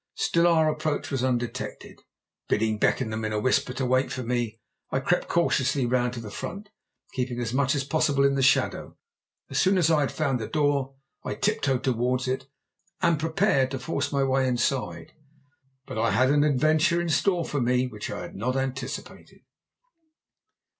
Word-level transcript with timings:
Still 0.15 0.47
our 0.47 0.67
approach 0.67 1.11
was 1.11 1.23
undetected. 1.23 1.99
Bidding 2.49 2.79
Beckenham 2.79 3.23
in 3.23 3.31
a 3.33 3.39
whisper 3.39 3.85
wait 3.85 4.11
for 4.11 4.23
me, 4.23 4.59
I 4.89 4.99
crept 4.99 5.27
cautiously 5.29 5.85
round 5.85 6.13
to 6.13 6.19
the 6.19 6.31
front, 6.31 6.69
keeping 7.13 7.39
as 7.39 7.53
much 7.53 7.75
as 7.75 7.83
possible 7.83 8.23
in 8.25 8.33
the 8.33 8.41
shadow. 8.41 8.97
As 9.51 9.59
soon 9.59 9.77
as 9.77 9.91
I 9.91 9.99
had 9.99 10.11
found 10.11 10.39
the 10.39 10.47
door, 10.47 10.95
I 11.23 11.35
tiptoed 11.35 11.83
towards 11.83 12.27
it 12.27 12.47
and 13.03 13.19
prepared 13.19 13.69
to 13.69 13.77
force 13.77 14.11
my 14.11 14.23
way 14.23 14.47
inside 14.47 15.11
but 15.85 15.99
I 15.99 16.09
had 16.09 16.31
an 16.31 16.43
adventure 16.43 16.99
in 16.99 17.07
store 17.09 17.45
for 17.45 17.61
me 17.61 17.85
which 17.85 18.09
I 18.09 18.23
had 18.23 18.35
not 18.35 18.55
anticipated. 18.55 19.41